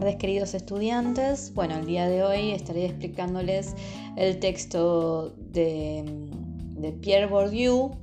tardes 0.00 0.16
queridos 0.16 0.52
estudiantes. 0.52 1.54
Bueno, 1.54 1.76
el 1.76 1.86
día 1.86 2.06
de 2.06 2.22
hoy 2.22 2.50
estaré 2.50 2.84
explicándoles 2.84 3.74
el 4.16 4.38
texto 4.40 5.34
de, 5.38 6.04
Pierre 7.00 7.24
Bourdieu, 7.24 7.96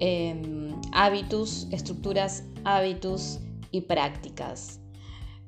em, 0.00 0.74
Hábitus, 0.92 1.68
Estructuras, 1.70 2.42
Hábitus 2.64 3.38
y 3.70 3.82
Prácticas. 3.82 4.80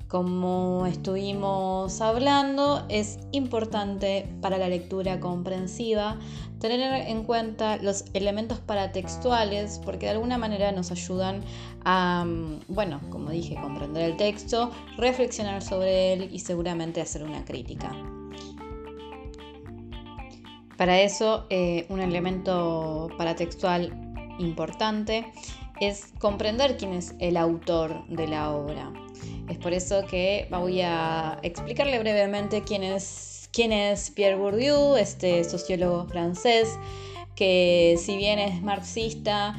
Como 0.08 0.86
estuvimos 0.86 2.00
hablando, 2.00 2.84
es 2.88 3.18
importante 3.32 4.28
para 4.40 4.56
la 4.56 4.68
lectura 4.68 5.18
comprensiva 5.18 6.16
tener 6.60 7.08
en 7.08 7.24
cuenta 7.24 7.76
los 7.78 8.04
elementos 8.14 8.60
paratextuales 8.60 9.80
porque 9.84 10.06
de 10.06 10.12
alguna 10.12 10.38
manera 10.38 10.70
nos 10.70 10.92
ayudan 10.92 11.42
a, 11.84 12.24
mm, 12.24 12.60
bueno, 12.68 13.00
como 13.10 13.30
dije, 13.30 13.56
comprender 13.60 14.10
el 14.10 14.16
texto, 14.16 14.70
reflexionar 14.96 15.60
sobre 15.60 16.12
él 16.12 16.28
y 16.32 16.38
seguramente 16.38 17.00
hacer 17.00 17.24
una 17.24 17.44
crítica. 17.44 17.90
Para 20.76 21.00
eso, 21.00 21.46
eh, 21.50 21.86
un 21.88 22.00
elemento 22.00 23.08
paratextual 23.18 23.92
importante 24.38 25.32
es 25.80 26.12
comprender 26.20 26.76
quién 26.76 26.92
es 26.92 27.14
el 27.18 27.36
autor 27.36 28.06
de 28.08 28.28
la 28.28 28.52
obra. 28.52 28.92
Es 29.48 29.58
por 29.58 29.72
eso 29.72 30.04
que 30.06 30.48
voy 30.50 30.80
a 30.82 31.38
explicarle 31.42 31.98
brevemente 32.00 32.62
quién 32.62 32.82
es, 32.82 33.48
quién 33.52 33.72
es 33.72 34.10
Pierre 34.10 34.36
Bourdieu, 34.36 34.96
este 34.96 35.44
sociólogo 35.44 36.06
francés, 36.06 36.68
que 37.36 37.96
si 37.98 38.16
bien 38.16 38.38
es 38.38 38.60
marxista, 38.62 39.54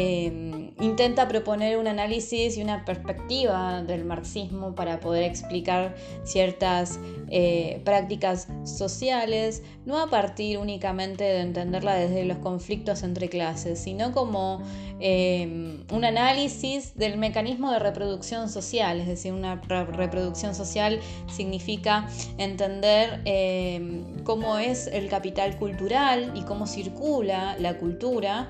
Em, 0.00 0.70
intenta 0.80 1.26
proponer 1.26 1.76
un 1.76 1.88
análisis 1.88 2.56
y 2.56 2.62
una 2.62 2.84
perspectiva 2.84 3.82
del 3.82 4.04
marxismo 4.04 4.76
para 4.76 5.00
poder 5.00 5.24
explicar 5.24 5.96
ciertas 6.22 7.00
eh, 7.30 7.80
prácticas 7.84 8.46
sociales, 8.62 9.64
no 9.86 9.98
a 9.98 10.08
partir 10.08 10.58
únicamente 10.58 11.24
de 11.24 11.40
entenderla 11.40 11.96
desde 11.96 12.24
los 12.24 12.38
conflictos 12.38 13.02
entre 13.02 13.28
clases, 13.28 13.80
sino 13.80 14.12
como 14.12 14.62
em, 15.00 15.84
un 15.90 16.04
análisis 16.04 16.94
del 16.94 17.18
mecanismo 17.18 17.72
de 17.72 17.80
reproducción 17.80 18.48
social, 18.48 19.00
es 19.00 19.08
decir, 19.08 19.32
una 19.32 19.56
reproducción 19.56 20.54
social 20.54 21.00
significa 21.26 22.08
entender 22.36 23.20
em, 23.24 24.22
cómo 24.22 24.58
es 24.58 24.86
el 24.86 25.08
capital 25.08 25.58
cultural 25.58 26.34
y 26.36 26.42
cómo 26.42 26.68
circula 26.68 27.56
la 27.58 27.78
cultura. 27.78 28.48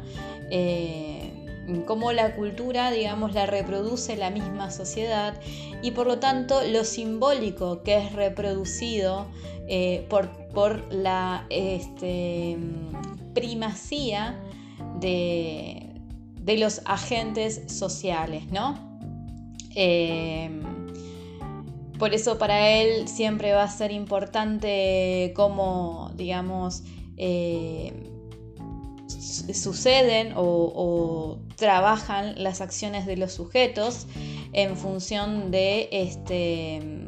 Eh, 0.50 1.27
cómo 1.86 2.12
la 2.12 2.34
cultura, 2.34 2.90
digamos, 2.90 3.34
la 3.34 3.46
reproduce 3.46 4.16
la 4.16 4.30
misma 4.30 4.70
sociedad 4.70 5.38
y 5.82 5.90
por 5.92 6.06
lo 6.06 6.18
tanto 6.18 6.62
lo 6.62 6.84
simbólico 6.84 7.82
que 7.82 7.98
es 7.98 8.12
reproducido 8.12 9.26
eh, 9.68 10.06
por, 10.08 10.92
la 10.92 11.46
este, 11.50 12.56
primacía 13.34 14.40
de, 14.98 15.84
los 16.58 16.80
agentes 16.86 17.62
sociales, 17.66 18.44
¿no? 18.50 18.78
Em, 19.74 20.62
por 21.98 22.14
eso 22.14 22.38
para 22.38 22.70
él 22.70 23.06
siempre 23.06 23.52
va 23.52 23.64
a 23.64 23.68
ser 23.68 23.92
importante 23.92 25.32
cómo, 25.36 26.10
digamos, 26.16 26.82
eh, 27.18 27.92
suceden 29.28 30.32
o, 30.36 31.38
trabajan 31.56 32.40
las 32.42 32.60
acciones 32.60 33.04
de 33.06 33.16
los 33.16 33.32
sujetos 33.32 34.06
en 34.52 34.76
función 34.76 35.50
de, 35.50 35.88
este, 35.90 37.04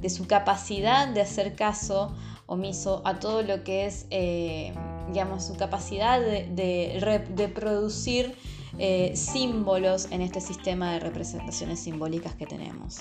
de 0.00 0.10
su 0.10 0.26
capacidad 0.26 1.08
de 1.08 1.20
hacer 1.20 1.54
caso 1.54 2.12
omiso 2.46 3.02
a 3.04 3.20
todo 3.20 3.42
lo 3.42 3.62
que 3.62 3.86
es, 3.86 4.06
eh, 4.10 4.72
digamos, 5.08 5.46
su 5.46 5.56
capacidad 5.56 6.20
de, 6.20 7.52
producir 7.54 8.34
eh, 8.78 9.12
símbolos 9.14 10.08
en 10.10 10.20
este 10.20 10.40
sistema 10.40 10.92
de 10.94 11.00
representaciones 11.00 11.78
simbólicas 11.80 12.34
que 12.34 12.46
tenemos. 12.46 12.98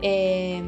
Eh, 0.00 0.62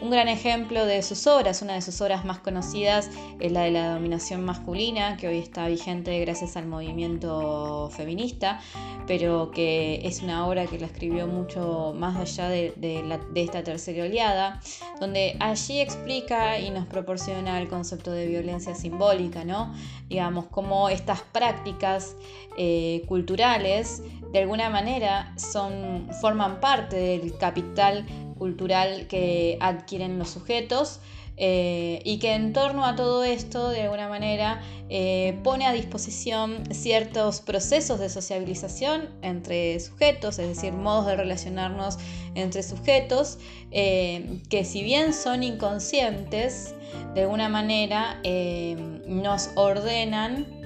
un 0.00 0.10
gran 0.10 0.28
ejemplo 0.28 0.86
de 0.86 1.02
sus 1.02 1.26
obras, 1.26 1.62
una 1.62 1.74
de 1.74 1.82
sus 1.82 2.00
obras 2.00 2.24
más 2.24 2.38
conocidas 2.38 3.10
es 3.38 3.52
la 3.52 3.62
de 3.62 3.70
la 3.70 3.94
dominación 3.94 4.44
masculina, 4.44 5.16
que 5.16 5.28
hoy 5.28 5.38
está 5.38 5.68
vigente 5.68 6.18
gracias 6.20 6.56
al 6.56 6.66
movimiento 6.66 7.90
feminista, 7.90 8.60
pero 9.06 9.50
que 9.50 10.00
es 10.04 10.22
una 10.22 10.46
obra 10.46 10.66
que 10.66 10.78
la 10.78 10.86
escribió 10.86 11.26
mucho 11.26 11.94
más 11.96 12.16
allá 12.16 12.48
de, 12.48 12.72
esta 13.34 13.62
tercera 13.62 14.04
oleada, 14.04 14.60
donde 15.00 15.36
allí 15.40 15.80
explica 15.80 16.58
y 16.58 16.70
nos 16.70 16.86
proporciona 16.86 17.60
el 17.60 17.68
concepto 17.68 18.10
de 18.12 18.26
violencia 18.26 18.74
simbólica, 18.74 19.44
¿no? 19.44 19.72
Digamos, 20.08 20.46
cómo 20.46 20.88
estas 20.88 21.20
prácticas 21.20 22.16
eh, 22.56 23.02
culturales 23.06 24.02
de 24.32 24.38
alguna 24.38 24.70
manera 24.70 25.32
son, 25.36 26.08
forman 26.20 26.60
parte 26.60 26.96
del 26.96 27.36
capital 27.36 28.06
cultural 28.40 29.06
que 29.06 29.58
adquieren 29.60 30.18
los 30.18 30.30
sujetos 30.30 30.98
eh, 31.36 32.02
y 32.04 32.18
que 32.18 32.34
en 32.34 32.52
torno 32.52 32.84
a 32.84 32.96
todo 32.96 33.22
esto, 33.22 33.68
de 33.68 33.82
alguna 33.82 34.08
manera, 34.08 34.60
eh, 34.88 35.38
pone 35.44 35.66
a 35.66 35.72
disposición 35.72 36.64
ciertos 36.70 37.40
procesos 37.40 38.00
de 38.00 38.08
sociabilización 38.08 39.08
entre 39.22 39.78
sujetos, 39.80 40.38
es 40.38 40.48
decir, 40.48 40.72
modos 40.72 41.06
de 41.06 41.16
relacionarnos 41.16 41.98
entre 42.34 42.62
sujetos, 42.62 43.38
eh, 43.70 44.40
que 44.50 44.64
si 44.64 44.82
bien 44.82 45.14
son 45.14 45.42
inconscientes, 45.42 46.74
de 47.14 47.22
alguna 47.22 47.48
manera 47.48 48.20
nos 49.06 49.50
ordenan 49.54 50.59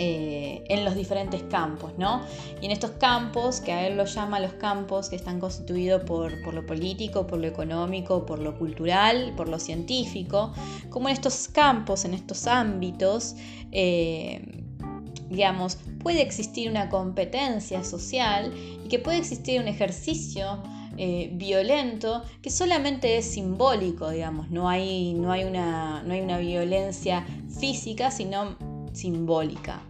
eh, 0.00 0.62
en 0.68 0.84
los 0.84 0.94
diferentes 0.94 1.42
campos, 1.42 1.92
¿no? 1.98 2.22
Y 2.62 2.66
en 2.66 2.70
estos 2.70 2.92
campos, 2.92 3.60
que 3.60 3.72
a 3.72 3.84
él 3.84 3.96
lo 3.96 4.04
llama 4.04 4.38
los 4.38 4.52
campos 4.52 5.08
que 5.08 5.16
están 5.16 5.40
constituidos 5.40 6.04
por, 6.04 6.54
lo 6.54 6.64
político, 6.64 7.26
por 7.26 7.40
lo 7.40 7.48
económico, 7.48 8.24
por 8.24 8.38
lo 8.38 8.56
cultural, 8.56 9.32
por 9.36 9.48
lo 9.48 9.58
científico, 9.58 10.52
como 10.88 11.08
en 11.08 11.14
estos 11.14 11.48
campos, 11.48 12.04
en 12.04 12.14
estos 12.14 12.46
ámbitos, 12.46 13.34
eh, 13.72 14.62
digamos, 15.28 15.78
puede 16.00 16.22
existir 16.22 16.70
una 16.70 16.88
competencia 16.90 17.82
social 17.82 18.54
y 18.84 18.88
que 18.88 19.00
puede 19.00 19.18
existir 19.18 19.60
un 19.60 19.66
ejercicio 19.66 20.62
eh, 20.96 21.30
violento 21.32 22.22
que 22.40 22.50
solamente 22.50 23.18
es 23.18 23.24
simbólico, 23.24 24.10
digamos, 24.10 24.50
no 24.50 24.68
hay, 24.68 25.14
no 25.14 25.32
hay, 25.32 25.42
una, 25.42 26.02
no 26.04 26.14
hay 26.14 26.20
una 26.20 26.38
violencia 26.38 27.26
física, 27.60 28.10
sino 28.10 28.56
simbólica. 28.92 29.82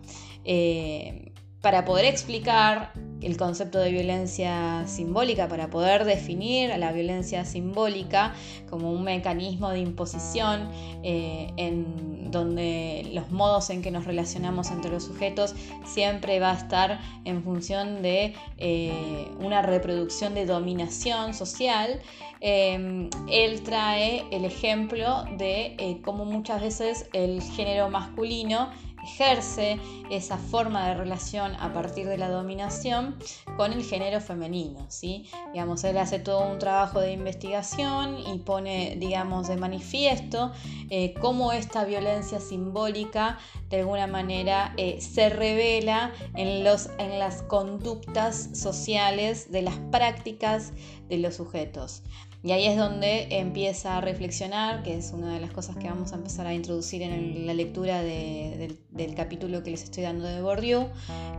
Eh, 0.44 1.32
para 1.60 1.84
poder 1.84 2.04
explicar 2.04 2.92
el 3.20 3.36
concepto 3.36 3.80
de 3.80 3.90
violencia 3.90 4.86
simbólica, 4.86 5.48
para 5.48 5.68
poder 5.70 6.04
definir 6.04 6.70
a 6.70 6.78
la 6.78 6.92
violencia 6.92 7.44
simbólica 7.44 8.32
como 8.70 8.92
un 8.92 9.02
mecanismo 9.02 9.68
de 9.70 9.80
imposición 9.80 10.70
eh, 11.02 11.52
en 11.56 12.30
donde 12.30 13.10
los 13.12 13.30
modos 13.32 13.70
en 13.70 13.82
que 13.82 13.90
nos 13.90 14.04
relacionamos 14.04 14.70
entre 14.70 14.92
los 14.92 15.04
sujetos 15.04 15.54
siempre 15.84 16.38
va 16.38 16.52
a 16.52 16.54
estar 16.54 17.00
en 17.24 17.42
función 17.42 18.02
de 18.02 18.34
eh, 18.58 19.28
una 19.40 19.60
reproducción 19.60 20.34
de 20.34 20.46
dominación 20.46 21.34
social, 21.34 22.00
él 22.40 23.62
trae 23.64 24.24
el 24.30 24.44
ejemplo 24.44 25.24
de 25.38 25.98
cómo 26.04 26.24
muchas 26.24 26.62
veces 26.62 27.08
el 27.12 27.42
género 27.42 27.90
masculino 27.90 28.70
ejerce 29.08 29.80
esa 30.10 30.36
forma 30.38 30.88
de 30.88 30.94
relación 30.94 31.54
a 31.56 31.72
partir 31.72 32.06
de 32.06 32.16
la 32.18 32.28
dominación 32.28 33.16
con 33.56 33.72
el 33.72 33.82
género 33.82 34.20
femenino, 34.20 34.86
¿sí? 34.88 35.28
Digamos, 35.52 35.84
él 35.84 35.98
hace 35.98 36.18
todo 36.18 36.46
un 36.50 36.58
trabajo 36.58 37.00
de 37.00 37.12
investigación 37.12 38.18
y 38.18 38.38
pone, 38.38 38.96
digamos, 38.98 39.48
de 39.48 39.56
manifiesto 39.56 40.52
eh, 40.90 41.14
cómo 41.20 41.52
esta 41.52 41.84
violencia 41.84 42.40
simbólica 42.40 43.38
de 43.68 43.80
alguna 43.80 44.06
manera 44.06 44.72
eh, 44.76 45.00
se 45.00 45.28
revela 45.28 46.12
en, 46.34 46.64
los, 46.64 46.88
en 46.98 47.18
las 47.18 47.42
conductas 47.42 48.50
sociales 48.54 49.50
de 49.50 49.62
las 49.62 49.78
prácticas 49.90 50.72
de 51.08 51.18
los 51.18 51.36
sujetos. 51.36 52.02
Y 52.42 52.52
ahí 52.52 52.66
es 52.66 52.76
donde 52.76 53.26
empieza 53.30 53.98
a 53.98 54.00
reflexionar, 54.00 54.82
que 54.84 54.96
es 54.96 55.12
una 55.12 55.34
de 55.34 55.40
las 55.40 55.50
cosas 55.50 55.76
que 55.76 55.88
vamos 55.88 56.12
a 56.12 56.16
empezar 56.16 56.46
a 56.46 56.54
introducir 56.54 57.02
en 57.02 57.46
la 57.46 57.54
lectura 57.54 58.02
del, 58.02 58.78
capítulo 59.16 59.62
que 59.64 59.72
les 59.72 59.82
estoy 59.82 60.04
dando 60.04 60.24
de 60.26 60.40
Bourdieu. 60.40 60.86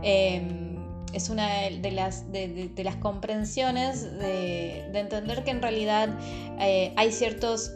Em, 0.02 0.76
es 1.14 1.28
una 1.30 1.48
de 1.48 1.90
las, 1.90 2.24
comprensiones 3.00 4.18
de, 4.18 4.86
entender 4.92 5.42
que 5.42 5.50
en 5.50 5.62
realidad 5.62 6.10
eh, 6.60 6.92
hay, 6.96 7.10
ciertas 7.12 7.70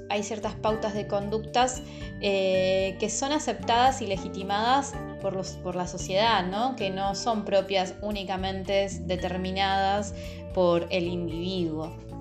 pautas 0.61 0.95
de 0.95 1.07
conductas 1.07 1.83
eh, 2.21 2.97
que 3.01 3.09
son 3.09 3.33
aceptadas 3.33 4.03
y 4.03 4.07
legitimadas 4.07 4.93
por, 5.21 5.43
por 5.63 5.77
la 5.77 5.87
sociedad, 5.87 6.47
¿no? 6.47 6.77
que 6.77 6.91
no 6.91 7.15
son 7.15 7.45
propias 7.45 7.95
únicamente 8.03 8.89
determinadas 9.01 10.15
por 10.53 10.87
el 10.91 11.09
individuo. 11.09 12.14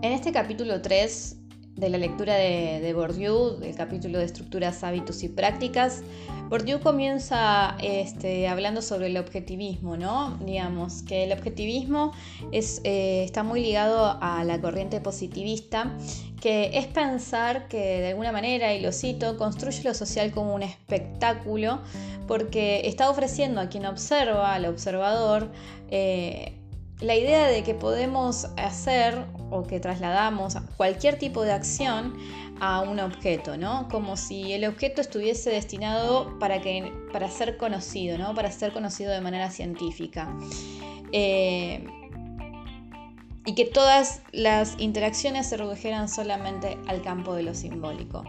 En 0.00 0.12
este 0.12 0.30
capítulo 0.30 0.80
3 0.80 1.36
de 1.74 1.88
la 1.90 1.98
lectura 1.98 2.36
de, 2.36 2.78
de 2.80 2.94
Bourdieu, 2.94 3.58
del 3.58 3.74
capítulo 3.74 4.20
de 4.20 4.26
estructuras, 4.26 4.84
hábitos 4.84 5.24
y 5.24 5.28
prácticas, 5.28 6.02
Bourdieu 6.48 6.80
comienza 6.80 7.76
este, 7.82 8.46
hablando 8.46 8.80
sobre 8.80 9.08
el 9.08 9.16
objetivismo, 9.16 9.96
¿no? 9.96 10.38
Digamos 10.38 11.02
que 11.02 11.24
el 11.24 11.32
objetivismo 11.32 12.12
eh, 12.52 13.24
está 13.24 13.42
muy 13.42 13.60
ligado 13.60 14.16
a 14.20 14.44
la 14.44 14.60
corriente 14.60 15.00
positivista, 15.00 15.92
que 16.40 16.78
es 16.78 16.86
pensar 16.86 17.66
que 17.66 18.00
de 18.00 18.08
alguna 18.10 18.30
manera, 18.30 18.72
y 18.74 18.80
lo 18.80 18.92
cito, 18.92 19.36
construye 19.36 19.82
lo 19.82 19.94
social 19.94 20.30
como 20.30 20.54
un 20.54 20.62
espectáculo, 20.62 21.80
porque 22.28 22.82
está 22.84 23.10
ofreciendo 23.10 23.60
a 23.60 23.68
quien 23.68 23.84
observa, 23.84 24.54
al 24.54 24.64
observador, 24.66 25.50
eh, 25.90 26.54
la 27.00 27.14
idea 27.14 27.46
de 27.46 27.62
que 27.62 27.74
podemos 27.74 28.46
hacer 28.56 29.24
o 29.50 29.64
que 29.64 29.80
trasladamos 29.80 30.56
cualquier 30.76 31.18
tipo 31.18 31.42
de 31.42 31.52
acción 31.52 32.14
a 32.60 32.80
un 32.80 33.00
objeto, 33.00 33.56
¿no? 33.56 33.88
Como 33.88 34.16
si 34.16 34.52
el 34.52 34.64
objeto 34.64 35.00
estuviese 35.00 35.50
destinado 35.50 36.38
para, 36.38 36.60
que, 36.60 36.92
para 37.12 37.28
ser 37.28 37.56
conocido, 37.56 38.18
¿no? 38.18 38.34
Para 38.34 38.50
ser 38.50 38.72
conocido 38.72 39.12
de 39.12 39.20
manera 39.20 39.50
científica. 39.50 40.34
Eh, 41.12 41.84
y 43.44 43.54
que 43.54 43.64
todas 43.64 44.20
las 44.32 44.74
interacciones 44.78 45.48
se 45.48 45.56
redujeran 45.56 46.08
solamente 46.08 46.76
al 46.86 47.00
campo 47.00 47.34
de 47.34 47.42
lo 47.42 47.54
simbólico. 47.54 48.24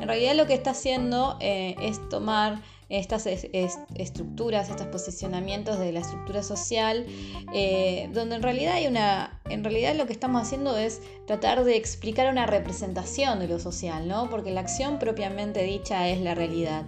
En 0.00 0.08
realidad 0.08 0.34
lo 0.34 0.46
que 0.46 0.54
está 0.54 0.70
haciendo 0.70 1.36
eh, 1.40 1.76
es 1.80 2.08
tomar 2.08 2.62
estas 2.88 3.26
estructuras, 3.26 4.70
estos 4.70 4.86
posicionamientos 4.88 5.78
de 5.78 5.92
la 5.92 6.00
estructura 6.00 6.42
social, 6.42 7.06
eh, 7.54 8.08
donde 8.12 8.36
en 8.36 8.42
realidad 8.42 8.74
hay 8.74 8.86
una, 8.86 9.40
en 9.48 9.64
realidad 9.64 9.94
lo 9.96 10.06
que 10.06 10.12
estamos 10.12 10.42
haciendo 10.42 10.76
es 10.76 11.00
tratar 11.26 11.64
de 11.64 11.76
explicar 11.76 12.30
una 12.30 12.46
representación 12.46 13.38
de 13.38 13.48
lo 13.48 13.58
social, 13.58 14.06
¿no? 14.06 14.28
Porque 14.30 14.50
la 14.50 14.60
acción 14.60 14.98
propiamente 14.98 15.62
dicha 15.62 16.08
es 16.08 16.20
la 16.20 16.34
realidad. 16.34 16.84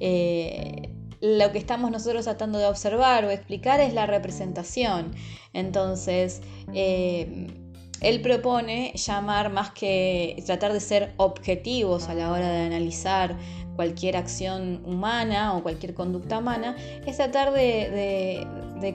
Eh, 0.00 0.90
lo 1.20 1.50
que 1.52 1.58
estamos 1.58 1.90
nosotros 1.90 2.24
tratando 2.24 2.58
de 2.58 2.66
observar 2.66 3.24
o 3.24 3.30
explicar 3.30 3.80
es 3.80 3.94
la 3.94 4.06
representación. 4.06 5.14
Entonces, 5.52 6.42
eh, 6.74 7.46
él 8.00 8.20
propone 8.20 8.92
llamar 8.94 9.50
más 9.50 9.70
que 9.70 10.42
tratar 10.46 10.72
de 10.72 10.80
ser 10.80 11.12
objetivos 11.16 12.08
a 12.08 12.14
la 12.14 12.30
hora 12.30 12.50
de 12.50 12.66
analizar 12.66 13.36
cualquier 13.76 14.16
acción 14.16 14.82
humana 14.84 15.54
o 15.54 15.62
cualquier 15.62 15.94
conducta 15.94 16.38
humana, 16.38 16.76
es 17.06 17.18
tratar 17.18 17.52
de, 17.52 18.46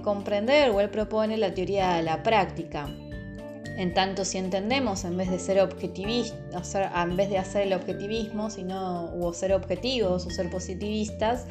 comprender, 0.04 0.72
o 0.72 0.82
él 0.82 0.90
propone 0.90 1.38
la 1.38 1.54
teoría 1.54 1.94
de 1.96 2.04
la 2.04 2.24
práctica. 2.24 2.90
En 3.78 3.94
tanto, 3.94 4.26
si 4.26 4.38
entendemos, 4.38 5.06
en 5.06 5.16
vez 5.18 5.32
de 5.32 5.40
ser 5.40 5.58
en 5.58 7.16
vez 7.16 7.30
de 7.30 7.38
hacer 7.38 7.62
el 7.68 7.74
objetivismo, 7.74 8.50
sino 8.50 9.06
o 9.16 9.34
ser 9.34 9.54
objetivos 9.54 10.26
o 10.26 10.30
ser 10.30 10.50
positivistas, 10.50 11.46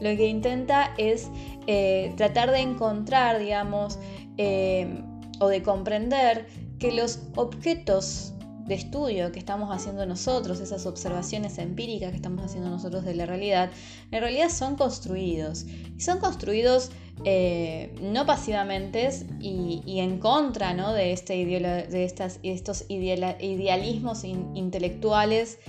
lo 0.00 0.10
que 0.16 0.26
intenta 0.26 0.92
es 0.98 1.30
eh, 1.66 2.12
tratar 2.16 2.50
de 2.50 2.58
encontrar, 2.58 3.38
digamos, 3.38 3.98
eh, 4.36 5.02
o 5.40 5.48
de 5.48 5.62
comprender 5.62 6.46
que 6.82 6.90
los 6.90 7.20
objetos 7.36 8.32
de 8.66 8.74
estudio 8.74 9.30
que 9.30 9.38
estamos 9.38 9.70
haciendo 9.70 10.04
nosotros, 10.04 10.58
esas 10.58 10.84
observaciones 10.84 11.58
empíricas 11.58 12.10
que 12.10 12.16
estamos 12.16 12.44
haciendo 12.44 12.70
nosotros 12.70 13.04
de 13.04 13.14
la 13.14 13.24
realidad, 13.24 13.70
en 14.10 14.20
realidad 14.20 14.48
son 14.48 14.74
construidos. 14.74 15.64
Y 15.96 16.00
son 16.00 16.18
construidos 16.18 16.90
eh, 17.24 17.94
no 18.02 18.26
pasivamente 18.26 19.10
y, 19.38 20.00
en 20.00 20.18
contra 20.18 20.74
de, 20.92 21.12
este 21.12 21.34
de 21.46 22.04
estas, 22.04 22.40
estos 22.42 22.84
idealismos 22.88 24.24
intelectuales 24.24 25.60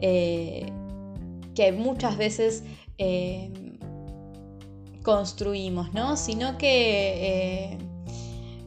eh, 0.00 0.72
que 1.54 1.72
muchas 1.72 2.16
veces 2.16 2.64
eh, 2.96 3.52
construimos, 5.02 5.92
¿no? 5.92 6.16
sino 6.16 6.56
que 6.56 7.76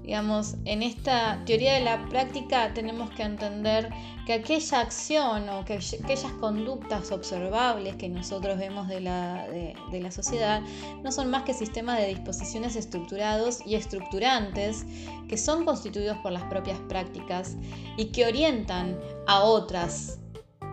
Digamos, 0.05 0.53
en 0.65 0.83
esta 0.83 1.41
teoría 1.47 1.73
de 1.73 1.79
la 1.79 2.05
práctica 2.05 2.71
tenemos 2.75 3.09
que 3.09 3.23
entender 3.23 3.89
que 4.27 4.33
aquella 4.33 4.81
acción 4.81 5.49
o 5.49 5.65
que 5.65 5.73
aquellas 5.73 6.31
conductas 6.39 7.11
observables 7.11 7.95
que 7.95 8.07
nosotros 8.07 8.59
vemos 8.59 8.87
de 8.87 9.01
la, 9.01 9.47
de, 9.47 9.99
la 9.99 10.11
sociedad 10.11 10.61
no 11.03 11.11
son 11.11 11.31
más 11.31 11.41
que 11.41 11.55
sistemas 11.55 11.97
de 11.97 12.09
disposiciones 12.09 12.75
estructurados 12.75 13.65
y 13.65 13.73
estructurantes 13.73 14.85
que 15.27 15.39
son 15.39 15.65
constituidos 15.65 16.17
por 16.19 16.33
las 16.33 16.43
propias 16.43 16.77
prácticas 16.81 17.57
y 17.97 18.11
que 18.11 18.27
orientan 18.27 18.99
a 19.25 19.39
otras 19.39 20.19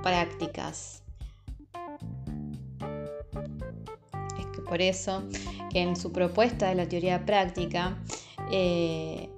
prácticas. 0.02 1.02
Es 4.38 4.46
que 4.54 4.60
por 4.60 4.82
eso 4.82 5.22
que 5.70 5.80
en 5.80 5.96
su 5.96 6.12
propuesta 6.12 6.68
de 6.68 6.74
la 6.74 6.86
teoría 6.86 7.24
práctica 7.24 7.96
eh, 8.52 9.28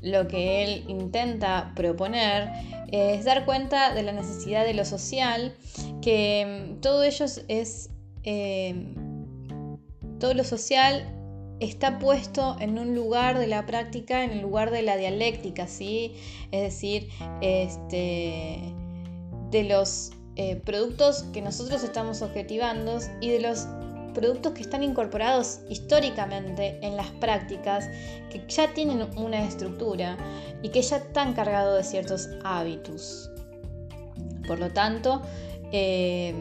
lo 0.00 0.26
que 0.26 0.64
él 0.64 0.84
intenta 0.88 1.72
proponer 1.76 2.50
es 2.90 3.24
dar 3.24 3.44
cuenta 3.44 3.94
de 3.94 4.02
la 4.02 4.12
necesidad 4.12 4.64
de 4.64 4.74
lo 4.74 4.84
social, 4.84 5.54
que 6.00 6.70
mm, 6.76 6.80
todo 6.80 7.02
ello 7.02 7.26
es... 7.48 7.90
Eh, 8.24 8.94
todo 10.18 10.34
lo 10.34 10.44
social 10.44 11.04
está 11.58 11.98
puesto 11.98 12.56
en 12.60 12.78
un 12.78 12.94
lugar 12.94 13.38
de 13.38 13.46
la 13.46 13.66
práctica, 13.66 14.24
en 14.24 14.30
el 14.30 14.40
lugar 14.40 14.70
de 14.70 14.82
la 14.82 14.96
dialéctica, 14.96 15.66
¿sí? 15.66 16.14
Es 16.52 16.62
decir, 16.62 17.08
este, 17.40 18.72
de 19.50 19.64
los 19.64 20.12
eh, 20.36 20.56
productos 20.56 21.24
que 21.32 21.42
nosotros 21.42 21.84
estamos 21.84 22.22
objetivando 22.22 22.98
y 23.20 23.30
de 23.30 23.40
los 23.40 23.66
productos 24.12 24.52
que 24.52 24.62
están 24.62 24.82
incorporados 24.82 25.60
históricamente 25.68 26.78
en 26.82 26.96
las 26.96 27.08
prácticas, 27.12 27.88
que 28.30 28.44
ya 28.48 28.72
tienen 28.72 29.08
una 29.16 29.42
estructura 29.44 30.16
y 30.62 30.68
que 30.70 30.82
ya 30.82 30.98
están 30.98 31.34
cargados 31.34 31.76
de 31.76 31.84
ciertos 31.84 32.28
hábitos. 32.44 33.30
Por 34.46 34.58
lo 34.58 34.70
tanto, 34.70 35.22
eh, 35.72 36.34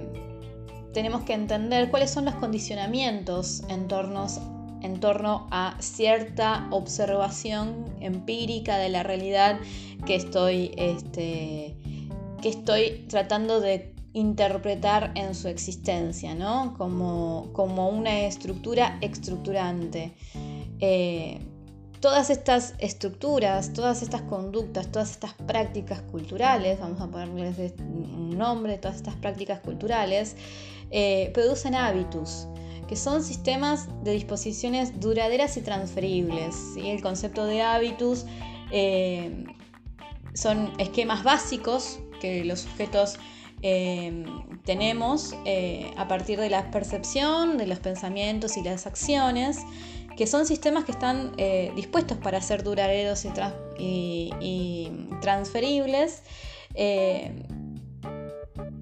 tenemos 0.93 1.23
que 1.23 1.33
entender 1.33 1.89
cuáles 1.89 2.11
son 2.11 2.25
los 2.25 2.35
condicionamientos 2.35 3.63
en 3.69 3.87
torno, 3.87 5.47
a 5.51 5.77
cierta 5.79 6.67
observación 6.71 7.85
empírica 8.01 8.77
de 8.77 8.89
la 8.89 9.03
realidad 9.03 9.59
que 10.05 10.15
estoy, 10.15 10.71
este, 10.77 11.75
que 12.41 12.49
estoy 12.49 13.05
tratando 13.07 13.61
de 13.61 13.90
interpretar 14.13 15.11
en 15.15 15.33
su 15.35 15.47
existencia, 15.47 16.35
¿no? 16.35 16.73
Como, 16.77 17.49
como 17.53 17.89
una 17.89 18.21
estructura 18.21 18.97
estructurante. 19.01 20.13
Eh, 20.79 21.39
todas 22.01 22.29
estas 22.29 22.73
estructuras, 22.79 23.73
todas 23.73 24.01
estas 24.01 24.23
conductas, 24.23 24.91
todas 24.91 25.11
estas 25.11 25.33
prácticas 25.33 26.01
culturales, 26.01 26.79
vamos 26.79 26.99
a 26.99 27.07
ponerles 27.07 27.73
un 27.79 28.37
nombre, 28.37 28.77
todas 28.77 28.97
estas 28.97 29.15
prácticas 29.15 29.59
culturales, 29.59 30.35
eh, 30.89 31.31
producen 31.33 31.75
hábitos, 31.75 32.47
que 32.87 32.95
son 32.97 33.23
sistemas 33.23 33.87
de 34.03 34.11
disposiciones 34.11 34.99
duraderas 34.99 35.55
y 35.55 35.61
transferibles. 35.61 36.55
¿sí? 36.73 36.89
El 36.89 37.01
concepto 37.01 37.45
de 37.45 37.61
hábitos 37.61 38.25
eh, 38.71 39.45
son 40.33 40.73
esquemas 40.79 41.23
básicos 41.23 41.99
que 42.19 42.43
los 42.43 42.61
sujetos 42.61 43.17
Em, 43.63 44.25
tenemos 44.65 45.35
eh, 45.45 45.93
a 45.95 46.07
partir 46.07 46.39
de 46.39 46.49
la 46.49 46.71
percepción, 46.71 47.57
de 47.57 47.67
los 47.67 47.79
pensamientos 47.79 48.57
y 48.57 48.63
las 48.63 48.87
acciones, 48.87 49.59
que 50.17 50.25
son 50.25 50.45
sistemas 50.45 50.83
que 50.83 50.91
están 50.91 51.33
eh, 51.37 51.71
dispuestos 51.75 52.17
para 52.17 52.41
ser 52.41 52.63
duraderos 52.63 53.25
y, 53.77 54.91
transferibles 55.21 56.23
eh, 56.73 57.31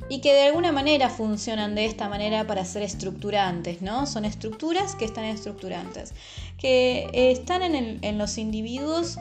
y 0.07 0.21
que 0.21 0.33
de 0.33 0.43
alguna 0.43 0.71
manera 0.71 1.09
funcionan 1.09 1.75
de 1.75 1.85
esta 1.85 2.07
manera 2.07 2.47
para 2.47 2.63
ser 2.63 2.81
estructurantes, 2.81 3.81
¿no? 3.81 4.07
Son 4.07 4.23
estructuras 4.23 4.95
que 4.95 5.05
están 5.05 5.25
estructurantes, 5.25 6.13
que 6.57 7.09
están 7.13 7.61
en, 7.63 8.17
los 8.17 8.37
individuos 8.37 9.17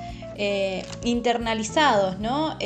internalizados, 1.05 2.19
¿no? 2.21 2.57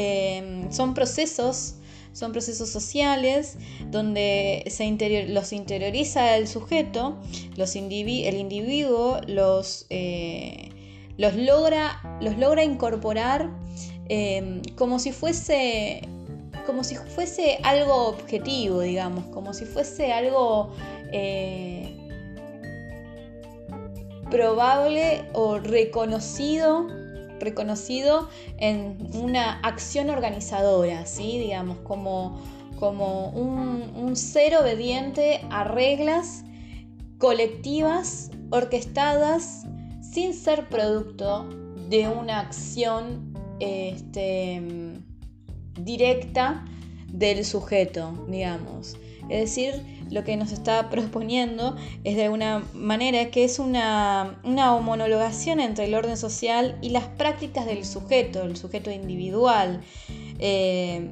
Son 0.71 0.95
procesos 0.95 1.77
son 2.13 2.33
procesos 2.33 2.69
sociales 2.69 3.57
donde 3.91 4.65
se 4.69 4.85
los 5.29 5.53
interioriza 5.53 6.37
el 6.37 6.47
sujeto, 6.47 7.19
el 7.57 8.37
individuo 8.37 9.21
los, 9.27 9.87
eh, 9.91 10.71
los, 11.17 11.35
logra, 11.35 12.19
los 12.21 12.37
logra 12.39 12.65
incorporar 12.65 13.51
em, 14.09 14.63
como 14.77 14.99
si 14.99 15.13
fuese 15.13 16.03
como 16.67 16.85
si 16.85 16.95
fuese 16.95 17.59
algo 17.65 18.07
objetivo, 18.07 18.83
digamos, 18.83 19.25
como 19.27 19.53
si 19.53 19.65
fuese 19.65 20.13
algo 20.13 20.73
eh, 21.11 21.97
probable 24.31 25.25
o 25.33 25.59
reconocido 25.59 26.87
reconocido 27.43 28.29
en 28.59 28.97
una 29.15 29.61
acción 29.61 30.11
organizadora, 30.11 31.07
¿sí? 31.07 31.39
digamos, 31.39 31.79
como, 31.79 32.41
como 32.79 33.29
un, 33.31 33.93
un 33.95 34.17
ser 34.17 34.57
obediente 34.57 35.41
a 35.51 35.65
reglas 35.65 36.45
colectivas, 37.19 38.31
orquestadas, 38.51 39.65
sin 40.01 40.35
ser 40.35 40.69
producto 40.69 41.49
de 41.89 42.09
una 42.09 42.41
acción 42.41 43.33
este, 43.61 44.61
directa 45.81 46.65
del 47.13 47.45
sujeto, 47.45 48.27
digamos. 48.29 48.97
Es 49.29 49.41
decir, 49.55 50.02
lo 50.13 50.25
que 50.25 50.37
nos 50.37 50.53
está 50.53 50.91
proponiendo 50.91 51.77
es 52.05 52.17
de 52.17 52.25
alguna 52.25 52.63
manera 52.75 53.31
que 53.31 53.45
es 53.45 53.59
una, 53.59 54.39
homologación 54.45 55.59
entre 55.61 55.87
el 55.87 55.95
orden 55.95 56.17
social 56.17 56.79
y 56.83 56.91
las 56.91 57.05
prácticas 57.05 57.67
del 57.67 57.85
sujeto, 57.85 58.43
el 58.43 58.57
sujeto 58.57 58.91
individual. 58.91 59.81
Eh, 60.39 61.11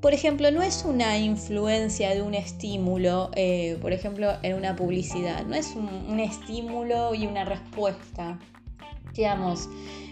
por 0.00 0.14
ejemplo, 0.14 0.50
no 0.52 0.62
es 0.62 0.84
una 0.84 1.18
influencia 1.18 2.14
de 2.14 2.22
un 2.22 2.34
estímulo, 2.34 3.30
eh, 3.34 3.76
por 3.82 3.92
ejemplo, 3.92 4.32
en 4.42 4.54
una 4.54 4.76
publicidad, 4.76 5.44
no 5.44 5.56
es 5.56 5.74
un, 5.74 6.20
estímulo 6.20 7.14
y 7.14 7.26
una 7.26 7.44
respuesta. 7.44 8.38
Digamos, 9.12 9.68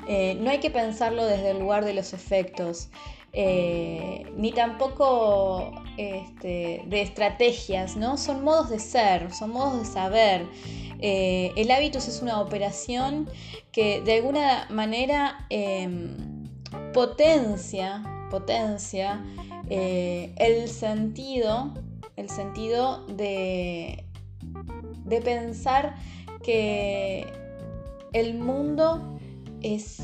eh, 0.08 0.36
no 0.40 0.50
hay 0.50 0.58
que 0.58 0.70
pensarlo 0.70 1.24
desde 1.24 1.50
el 1.50 1.60
lugar 1.60 1.84
de 1.84 1.94
los 1.94 2.12
efectos. 2.12 2.88
Eh, 3.38 4.32
ni 4.34 4.50
tampoco 4.50 5.70
este, 5.98 6.82
de 6.86 7.02
estrategias, 7.02 7.94
¿no? 7.94 8.16
Son 8.16 8.42
modos 8.42 8.70
de 8.70 8.78
ser, 8.78 9.30
son 9.30 9.50
modos 9.50 9.78
de 9.80 9.84
saber. 9.84 10.46
Eh, 11.00 11.52
el 11.54 11.70
hábitus 11.70 12.08
es 12.08 12.22
una 12.22 12.40
operación 12.40 13.28
que 13.72 14.00
de 14.00 14.14
alguna 14.14 14.66
manera 14.70 15.46
em, 15.50 16.16
potencia, 16.94 18.02
potencia 18.30 19.22
eh, 19.68 20.32
el 20.38 20.66
sentido, 20.70 21.74
el 22.16 22.30
sentido 22.30 23.04
de, 23.06 24.06
de 25.04 25.20
pensar 25.20 25.94
que 26.42 27.26
el 28.14 28.32
mundo 28.32 29.18
es, 29.60 29.98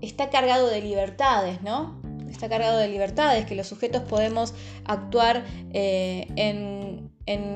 está 0.00 0.30
cargado 0.30 0.68
de 0.68 0.82
libertades, 0.82 1.60
¿no? 1.62 2.01
Está 2.32 2.48
cargado 2.48 2.78
de 2.78 2.88
libertades, 2.88 3.46
que 3.46 3.54
los 3.54 3.66
sujetos 3.66 4.02
podemos 4.02 4.54
actuar 4.84 5.44
eh, 5.72 6.26
en, 6.36 7.10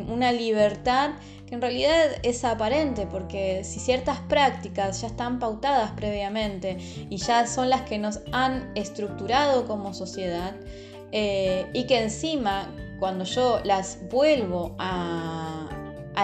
una 0.08 0.30
libertad 0.30 1.10
que 1.46 1.54
en 1.54 1.60
realidad 1.60 2.06
es 2.22 2.44
aparente, 2.44 3.06
porque 3.06 3.64
si 3.64 3.80
ciertas 3.80 4.20
prácticas 4.20 5.00
ya 5.00 5.08
están 5.08 5.38
pautadas 5.38 5.90
previamente 5.92 6.78
y 7.10 7.16
ya 7.16 7.46
son 7.46 7.68
las 7.68 7.82
que 7.82 7.98
nos 7.98 8.20
han 8.32 8.70
estructurado 8.76 9.66
como 9.66 9.92
sociedad, 9.92 10.54
eh, 11.12 11.66
y 11.72 11.86
que 11.86 12.02
encima 12.02 12.74
cuando 12.98 13.24
yo 13.24 13.60
las 13.64 13.98
vuelvo 14.10 14.74
a, 14.78 15.68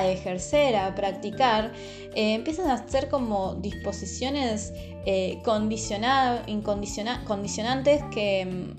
ejercer, 0.04 0.74
a 0.74 0.94
practicar, 0.94 1.72
eh, 2.14 2.34
empiezan 2.34 2.70
a 2.70 2.88
ser 2.88 3.08
como 3.08 3.54
disposiciones 3.56 4.72
eh, 5.06 5.40
condicionantes 5.44 8.02
que, 8.12 8.74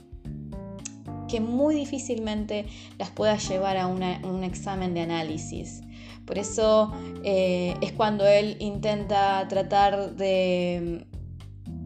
que 1.28 1.40
muy 1.40 1.76
difícilmente 1.76 2.66
las 2.98 3.10
pueda 3.10 3.38
llevar 3.38 3.78
a 3.78 3.88
un 3.88 4.44
examen 4.44 4.94
de 4.94 5.02
análisis. 5.02 5.82
Por 6.26 6.38
eso 6.38 6.94
eh, 7.24 7.76
es 7.82 7.92
cuando 7.92 8.26
él 8.26 8.56
intenta 8.60 9.46
tratar 9.50 10.16
de, 10.16 11.06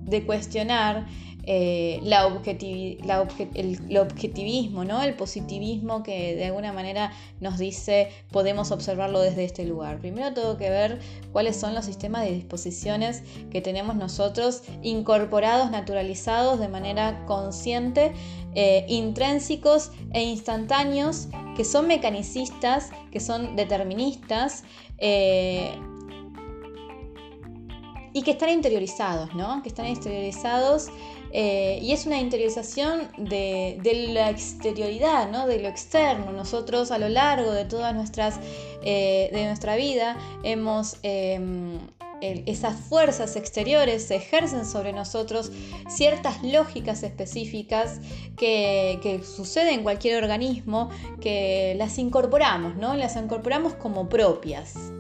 de 0.08 0.26
cuestionar 0.26 1.06
eh, 1.50 2.02
la 2.04 2.28
el, 2.28 3.98
objetivismo, 3.98 4.84
¿no? 4.84 5.02
el 5.02 5.14
positivismo 5.14 6.04
que 6.04 6.36
de 6.36 6.48
alguna 6.48 6.74
manera 6.74 7.14
nos 7.40 7.58
dice 7.58 8.10
podemos 8.32 8.72
observarlo 8.72 9.22
desde 9.22 9.46
este 9.46 9.64
lugar. 9.64 10.00
Primero 10.00 10.34
tengo 10.34 10.58
que 10.58 10.70
ver 10.70 11.00
cuáles 11.32 11.56
son 11.56 11.74
los 11.74 11.86
sistemas 11.86 12.26
de 12.26 12.34
disposiciones 12.34 13.24
que 13.50 13.62
tenemos 13.62 13.96
nosotros 13.96 14.64
incorporados, 14.82 15.72
naturalizados 15.72 16.60
de 16.60 16.68
manera 16.68 17.24
consciente, 17.28 18.12
eh, 18.54 18.86
intrínsecos 18.90 19.92
e 20.12 20.24
instantáneos, 20.24 21.30
que 21.56 21.64
son 21.64 21.88
mecanicistas, 21.88 22.90
que 23.10 23.22
son 23.22 23.56
deterministas. 23.56 24.66
Eh, 24.98 25.72
y 28.18 28.24
que 28.24 28.32
están 28.32 28.50
interiorizados, 28.50 29.36
¿no? 29.36 29.62
Que 29.62 29.70
están 29.70 29.86
exteriorizados 29.86 30.88
eh, 31.32 31.78
y 31.84 31.92
es 31.92 32.08
una 32.08 32.20
interiorización 32.20 33.10
de, 33.20 33.80
la 34.12 34.32
exterioridad, 34.32 35.30
¿no? 35.30 35.46
de 35.46 35.60
lo 35.60 35.68
externo. 35.68 36.32
Nosotros 36.32 36.90
a 36.90 36.98
lo 36.98 37.10
largo 37.10 37.52
de 37.52 37.66
toda 37.66 37.94
nuestras, 37.94 38.40
eh, 38.84 39.30
nuestra 39.46 39.76
vida 39.76 40.18
hemos... 40.44 40.98
Em, 41.04 41.80
esas 42.20 42.74
fuerzas 42.74 43.36
exteriores 43.36 44.10
ejercen 44.10 44.66
sobre 44.66 44.92
nosotros 44.92 45.52
ciertas 45.88 46.42
lógicas 46.42 47.04
específicas 47.04 48.00
que, 48.36 48.98
que 49.04 49.24
suceden 49.24 49.76
en 49.76 49.84
cualquier 49.84 50.24
organismo, 50.24 50.90
que 51.22 51.76
las 51.78 52.00
incorporamos, 52.00 52.76
¿no? 52.76 52.96
Las 52.96 53.16
incorporamos 53.18 53.76
como 53.76 54.10
propias. 54.10 54.97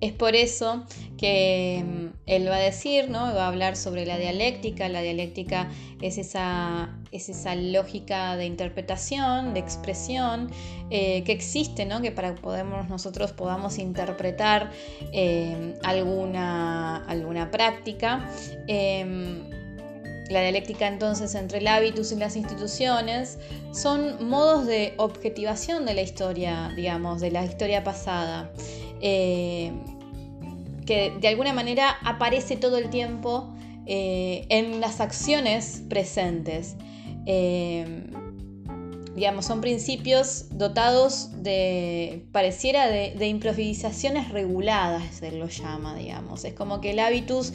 Es 0.00 0.12
por 0.12 0.36
eso 0.36 0.84
que 1.16 1.82
mm, 1.82 2.06
él 2.26 2.48
va 2.48 2.56
a 2.56 2.60
decir, 2.60 3.08
¿no? 3.08 3.20
va 3.34 3.44
a 3.44 3.48
hablar 3.48 3.76
sobre 3.76 4.04
la 4.04 4.18
dialéctica. 4.18 4.88
La 4.90 5.00
dialéctica 5.00 5.70
es 6.02 6.18
esa, 6.18 6.94
es 7.12 7.30
esa 7.30 7.54
lógica 7.54 8.36
de 8.36 8.44
interpretación, 8.44 9.54
de 9.54 9.60
expresión 9.60 10.50
eh, 10.90 11.24
que 11.24 11.32
existe, 11.32 11.86
¿no? 11.86 12.02
que 12.02 12.12
para 12.12 12.34
que 12.34 12.42
nosotros 12.88 13.32
podamos 13.32 13.78
interpretar 13.78 14.70
em, 15.12 15.74
alguna, 15.82 17.04
alguna 17.06 17.50
práctica. 17.50 18.30
Em, 18.66 19.48
la 20.28 20.40
dialéctica 20.40 20.88
entonces 20.88 21.34
entre 21.36 21.58
el 21.58 21.68
hábitus 21.68 22.10
y 22.12 22.16
las 22.16 22.36
instituciones 22.36 23.38
son 23.72 24.28
modos 24.28 24.66
de 24.66 24.94
objetivación 24.96 25.86
de 25.86 25.94
la 25.94 26.02
historia, 26.02 26.72
digamos, 26.74 27.20
de 27.20 27.30
la 27.30 27.44
historia 27.44 27.84
pasada. 27.84 28.50
Eh, 29.00 29.72
que 30.86 31.12
de 31.20 31.28
alguna 31.28 31.52
manera 31.52 31.96
aparece 32.04 32.56
todo 32.56 32.78
el 32.78 32.90
tiempo 32.90 33.52
eh, 33.86 34.46
en 34.50 34.80
las 34.80 35.00
acciones 35.00 35.82
presentes. 35.88 36.76
Eh, 37.26 38.04
digamos, 39.16 39.46
son 39.46 39.62
principios 39.62 40.46
dotados 40.50 41.30
de, 41.42 42.26
pareciera, 42.32 42.86
de, 42.88 43.26
improvisaciones 43.26 44.28
reguladas, 44.28 45.02
se 45.16 45.32
lo 45.32 45.48
llama, 45.48 45.96
digamos. 45.96 46.44
Es 46.44 46.52
como 46.52 46.82
que 46.82 46.90
el 46.90 46.98
hábitus, 46.98 47.52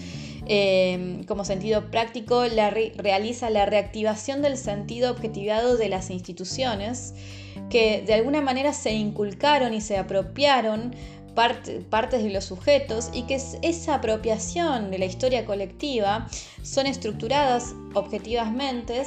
como 1.27 1.45
sentido 1.45 1.91
práctico, 1.91 2.43
realiza 2.97 3.51
la 3.51 3.67
reactivación 3.67 4.41
del 4.41 4.57
sentido 4.57 5.11
objetivado 5.11 5.77
de 5.77 5.87
las 5.87 6.09
instituciones, 6.09 7.13
que 7.69 8.01
de 8.01 8.15
alguna 8.15 8.41
manera 8.41 8.73
se 8.73 8.93
inculcaron 8.93 9.73
y 9.73 9.81
se 9.81 9.97
apropiaron 9.97 10.95
partes 11.35 12.23
de 12.23 12.29
los 12.29 12.45
sujetos 12.45 13.09
y 13.13 13.23
que 13.23 13.39
esa 13.61 13.95
apropiación 13.95 14.91
de 14.91 14.99
la 14.99 15.05
historia 15.05 15.45
colectiva 15.45 16.27
son 16.61 16.87
estructuradas 16.87 17.73
objetivamente 17.93 19.03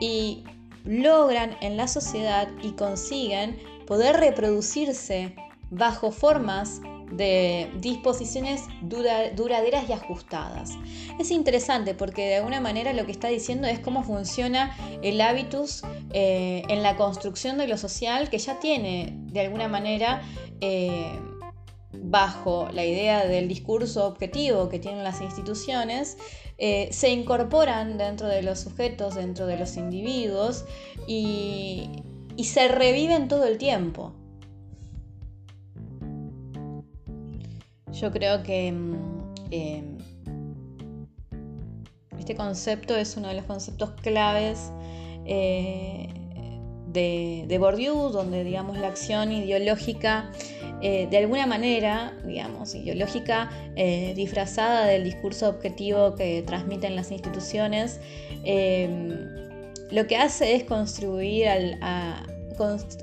y 0.00 0.44
logran 0.84 1.56
en 1.60 1.76
la 1.76 1.88
sociedad 1.88 2.48
y 2.62 2.72
consiguen 2.72 3.58
poder 3.86 4.16
reproducirse 4.16 5.34
bajo 5.70 6.10
formas 6.10 6.80
de 7.12 7.70
disposiciones 7.80 8.62
duraderas 8.80 9.88
y 9.88 9.92
ajustadas. 9.92 10.70
Es 11.18 11.30
interesante 11.30 11.94
porque 11.94 12.26
de 12.26 12.36
alguna 12.36 12.60
manera 12.60 12.92
lo 12.92 13.04
que 13.04 13.12
está 13.12 13.28
diciendo 13.28 13.68
es 13.68 13.80
cómo 13.80 14.02
funciona 14.02 14.74
el 15.02 15.20
hábitus 15.20 15.82
eh, 16.12 16.62
en 16.68 16.82
la 16.82 16.96
construcción 16.96 17.58
de 17.58 17.68
lo 17.68 17.76
social 17.76 18.30
que 18.30 18.38
ya 18.38 18.58
tiene 18.60 19.12
de 19.14 19.40
alguna 19.40 19.68
manera 19.68 20.22
eh, 20.60 21.18
bajo 21.94 22.68
la 22.72 22.84
idea 22.84 23.26
del 23.26 23.48
discurso 23.48 24.06
objetivo 24.06 24.68
que 24.68 24.78
tienen 24.78 25.04
las 25.04 25.20
instituciones, 25.20 26.16
eh, 26.58 26.88
se 26.92 27.10
incorporan 27.10 27.98
dentro 27.98 28.28
de 28.28 28.42
los 28.42 28.60
sujetos, 28.60 29.14
dentro 29.14 29.46
de 29.46 29.58
los 29.58 29.76
individuos 29.76 30.64
y, 31.06 31.90
se 32.42 32.68
reviven 32.68 33.28
todo 33.28 33.44
el 33.44 33.58
tiempo. 33.58 34.12
Yo 37.92 38.10
creo 38.10 38.42
que 38.42 38.72
mm, 38.72 39.34
em, 39.50 39.98
este 42.18 42.34
concepto 42.34 42.96
es 42.96 43.16
uno 43.16 43.28
de 43.28 43.34
los 43.34 43.44
conceptos 43.44 43.90
claves 44.02 44.72
eh, 45.24 46.21
de, 46.92 47.56
Bourdieu, 47.58 48.10
donde 48.10 48.44
digamos 48.44 48.78
la 48.78 48.88
acción 48.88 49.32
ideológica 49.32 50.30
eh, 50.80 51.06
de 51.10 51.18
alguna 51.18 51.46
manera, 51.46 52.12
digamos, 52.24 52.74
ideológica 52.74 53.50
eh, 53.76 54.12
disfrazada 54.16 54.86
del 54.86 55.04
discurso 55.04 55.48
objetivo 55.48 56.14
que 56.14 56.42
transmiten 56.42 56.96
las 56.96 57.10
instituciones, 57.10 58.00
lo 59.90 60.06
que 60.06 60.16
hace 60.16 60.56
es 60.56 60.64
contribuir, 60.64 61.46
a, 61.82 62.26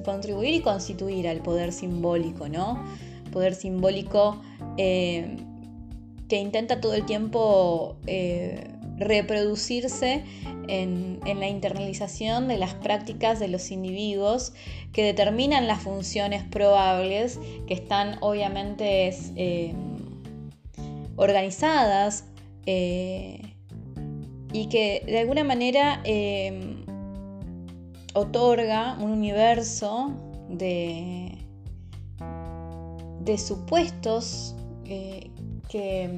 contribuir 0.03 0.55
y 0.55 0.61
constituir 0.61 1.27
al 1.27 1.41
poder 1.41 1.71
simbólico, 1.71 2.49
¿no? 2.49 2.83
Poder 3.31 3.55
simbólico 3.55 4.41
que 4.75 5.37
intenta 6.29 6.81
todo 6.81 6.93
el 6.95 7.05
tiempo 7.05 7.95
reproducirse 8.99 10.23
en, 10.67 11.19
la 11.25 11.47
internalización 11.47 12.47
de 12.47 12.57
las 12.57 12.73
prácticas 12.75 13.39
de 13.39 13.47
los 13.47 13.71
individuos 13.71 14.53
que 14.93 15.03
determinan 15.03 15.67
las 15.67 15.81
funciones 15.81 16.43
probables 16.43 17.39
que 17.67 17.73
están 17.73 18.17
obviamente 18.21 19.15
eh, 19.35 19.73
organizadas 21.15 22.25
eh, 22.65 23.55
y 24.51 24.67
que 24.67 25.03
de 25.05 25.19
alguna 25.19 25.43
manera 25.43 26.01
eh, 26.03 26.75
otorga 28.13 28.97
un 28.99 29.11
universo 29.11 30.11
de, 30.49 31.37
de 33.21 33.37
supuestos 33.37 34.55
que, 35.69 36.09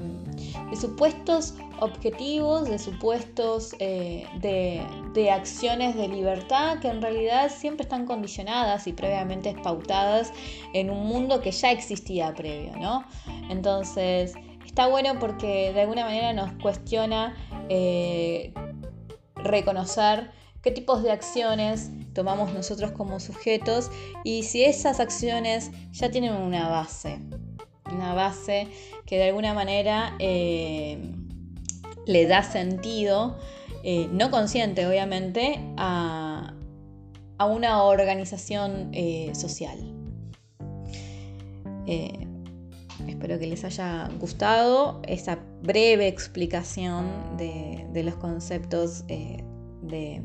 de 0.69 0.75
supuestos 0.77 1.53
objetivos, 1.81 2.69
de 2.69 2.79
supuestos 2.79 3.75
eh, 3.79 4.25
de, 4.39 5.29
acciones 5.29 5.95
de 5.95 6.07
libertad 6.07 6.79
que 6.79 6.87
en 6.87 7.01
realidad 7.01 7.51
siempre 7.55 7.83
están 7.83 8.05
condicionadas 8.05 8.87
y 8.87 8.93
previamente 8.93 9.49
espautadas 9.49 10.31
en 10.73 10.89
un 10.89 11.05
mundo 11.05 11.41
que 11.41 11.51
ya 11.51 11.71
existía 11.71 12.33
previo, 12.33 12.75
¿no? 12.77 13.03
Entonces, 13.49 14.33
está 14.65 14.87
bueno 14.87 15.19
porque 15.19 15.73
de 15.73 15.81
alguna 15.81 16.05
manera 16.05 16.33
nos 16.33 16.51
cuestiona 16.61 17.35
eh, 17.69 18.53
reconocer 19.35 20.31
qué 20.61 20.71
tipos 20.71 21.03
de 21.03 21.11
acciones 21.11 21.89
tomamos 22.13 22.53
nosotros 22.53 22.91
como 22.91 23.19
sujetos 23.19 23.89
y 24.23 24.43
si 24.43 24.63
esas 24.63 24.99
acciones 24.99 25.71
ya 25.91 26.11
tienen 26.11 26.33
una 26.33 26.69
base, 26.69 27.19
una 27.91 28.13
base 28.13 28.67
que 29.11 29.17
de 29.17 29.25
alguna 29.25 29.53
manera 29.53 30.15
eh, 30.19 30.97
le 32.05 32.27
da 32.27 32.43
sentido, 32.43 33.37
eh, 33.83 34.07
no 34.09 34.31
consciente 34.31 34.87
obviamente, 34.87 35.59
a, 35.75 36.55
una 37.39 37.83
organización 37.83 38.91
eh, 38.93 39.31
social. 39.33 39.79
espero 43.05 43.37
que 43.37 43.47
les 43.47 43.65
haya 43.65 44.09
gustado 44.17 45.01
esa 45.05 45.39
breve 45.61 46.07
explicación 46.07 47.35
de, 47.35 47.85
de 47.91 48.03
los 48.03 48.15
conceptos 48.15 49.05
de 49.07 50.23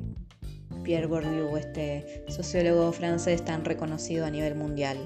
Pierre 0.85 1.07
Bourdieu, 1.07 1.57
este 1.57 2.25
sociólogo 2.29 2.93
francés 2.93 3.45
tan 3.45 3.65
reconocido 3.65 4.27
a 4.27 4.31
nivel 4.31 4.55
mundial. 4.55 4.99